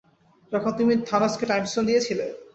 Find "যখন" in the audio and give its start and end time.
0.51-0.71